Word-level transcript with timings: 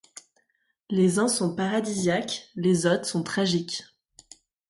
Les 0.89 1.19
uns 1.19 1.27
sont 1.27 1.53
paradisiaques, 1.53 2.49
les 2.55 2.87
autres 2.87 3.05
sont 3.05 3.21
tragiques. 3.21 3.83